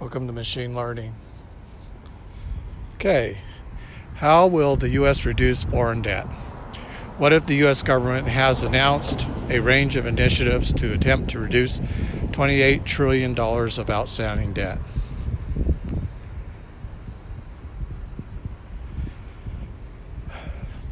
Welcome 0.00 0.26
to 0.26 0.32
machine 0.32 0.74
learning. 0.74 1.14
Okay, 2.96 3.38
how 4.16 4.48
will 4.48 4.74
the 4.74 4.88
U.S. 4.90 5.24
reduce 5.24 5.62
foreign 5.64 6.02
debt? 6.02 6.24
What 7.16 7.32
if 7.32 7.46
the 7.46 7.54
U.S. 7.56 7.84
government 7.84 8.26
has 8.26 8.64
announced 8.64 9.28
a 9.48 9.60
range 9.60 9.96
of 9.96 10.04
initiatives 10.04 10.72
to 10.74 10.92
attempt 10.92 11.30
to 11.30 11.38
reduce 11.38 11.78
$28 11.78 12.84
trillion 12.84 13.38
of 13.38 13.88
outstanding 13.88 14.52
debt? 14.52 14.80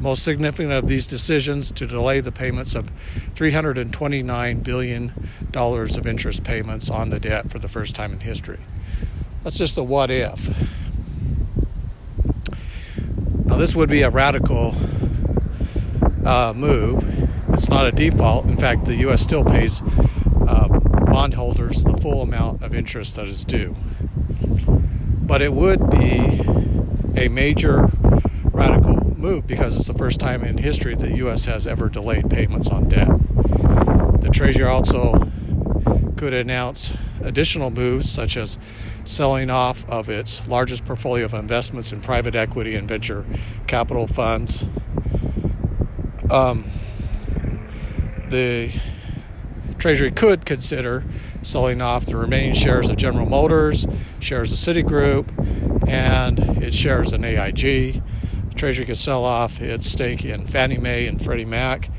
Most 0.02 0.24
significant 0.24 0.72
of 0.72 0.88
these 0.88 1.06
decisions 1.06 1.70
to 1.70 1.86
delay 1.86 2.18
the 2.18 2.32
payments 2.32 2.74
of 2.74 2.92
$329 3.36 4.64
billion 4.64 5.12
of 5.54 6.06
interest 6.06 6.42
payments 6.42 6.90
on 6.90 7.10
the 7.10 7.20
debt 7.20 7.48
for 7.50 7.60
the 7.60 7.68
first 7.68 7.94
time 7.94 8.12
in 8.12 8.18
history. 8.18 8.58
That's 9.44 9.56
just 9.56 9.78
a 9.78 9.82
what 9.82 10.10
if. 10.10 10.48
Now, 13.46 13.56
this 13.56 13.76
would 13.76 13.88
be 13.88 14.02
a 14.02 14.10
radical 14.10 14.74
uh, 16.24 16.52
move. 16.56 17.06
It's 17.50 17.68
not 17.68 17.86
a 17.86 17.92
default. 17.92 18.46
In 18.46 18.56
fact, 18.56 18.86
the 18.86 18.96
U.S. 18.96 19.22
still 19.22 19.44
pays 19.44 19.82
uh, 20.48 20.66
bondholders 21.06 21.84
the 21.84 21.96
full 21.96 22.22
amount 22.22 22.64
of 22.64 22.74
interest 22.74 23.14
that 23.16 23.26
is 23.26 23.44
due. 23.44 23.76
But 24.66 25.42
it 25.42 25.52
would 25.52 25.90
be 25.90 26.40
a 27.16 27.28
major 27.28 27.88
radical 28.52 29.01
move 29.22 29.46
because 29.46 29.76
it's 29.76 29.86
the 29.86 29.94
first 29.94 30.18
time 30.18 30.42
in 30.42 30.58
history 30.58 30.96
the 30.96 31.16
U.S. 31.18 31.44
has 31.44 31.66
ever 31.66 31.88
delayed 31.88 32.28
payments 32.28 32.68
on 32.68 32.88
debt. 32.88 33.08
The 34.20 34.30
Treasury 34.32 34.66
also 34.66 35.30
could 36.16 36.34
announce 36.34 36.96
additional 37.20 37.70
moves 37.70 38.10
such 38.10 38.36
as 38.36 38.58
selling 39.04 39.48
off 39.48 39.88
of 39.88 40.08
its 40.08 40.46
largest 40.48 40.84
portfolio 40.84 41.24
of 41.24 41.34
investments 41.34 41.92
in 41.92 42.00
private 42.00 42.34
equity 42.34 42.74
and 42.74 42.88
venture 42.88 43.24
capital 43.68 44.08
funds. 44.08 44.66
Um, 46.30 46.64
the 48.28 48.72
Treasury 49.78 50.10
could 50.10 50.44
consider 50.44 51.04
selling 51.42 51.80
off 51.80 52.06
the 52.06 52.16
remaining 52.16 52.54
shares 52.54 52.88
of 52.88 52.96
General 52.96 53.26
Motors, 53.26 53.86
shares 54.18 54.52
of 54.52 54.58
Citigroup, 54.58 55.28
and 55.88 56.38
its 56.62 56.76
shares 56.76 57.12
in 57.12 57.24
AIG. 57.24 58.02
Treasury 58.62 58.86
could 58.86 58.96
sell 58.96 59.24
off 59.24 59.60
its 59.60 59.90
stake 59.90 60.24
in 60.24 60.46
Fannie 60.46 60.78
Mae 60.78 61.08
and 61.08 61.20
Freddie 61.20 61.44
Mac, 61.44 61.90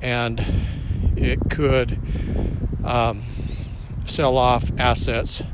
and 0.00 0.44
it 1.14 1.38
could 1.48 1.96
um, 2.84 3.22
sell 4.04 4.36
off 4.36 4.72
assets 4.80 5.44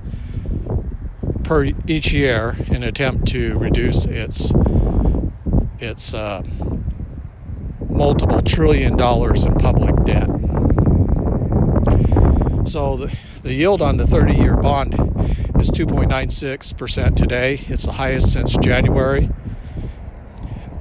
per 1.44 1.66
each 1.86 2.14
year 2.14 2.56
in 2.68 2.77
an 2.77 2.84
attempt 2.84 3.28
to 3.28 3.58
reduce 3.58 4.06
its 4.06 4.55
its 5.80 6.14
uh, 6.14 6.42
multiple 7.90 8.40
trillion 8.40 8.96
dollars 8.96 9.44
in 9.44 9.52
public 9.52 10.02
debt. 10.06 10.28
So 12.66 12.96
the, 12.96 13.18
the 13.42 13.52
yield 13.52 13.83
on 13.83 13.98
the 13.98 14.06
30 14.06 14.34
year 14.34 14.56
bond 14.56 14.94
is 15.60 15.70
2.96% 15.70 17.16
today. 17.16 17.60
It's 17.68 17.84
the 17.84 17.92
highest 17.92 18.33
since 18.33 18.56
January. 18.56 19.28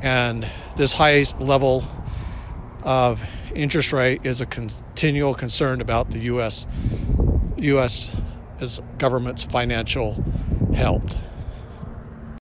And 0.07 0.47
this 0.77 0.93
high 0.93 1.25
level 1.37 1.83
of 2.83 3.29
interest 3.53 3.91
rate 3.91 4.25
is 4.25 4.39
a 4.39 4.45
continual 4.45 5.33
concern 5.33 5.81
about 5.81 6.11
the 6.11 6.19
U.S. 6.19 6.65
U.S. 7.57 8.15
government's 8.99 9.43
financial 9.43 10.23
health. 10.73 11.17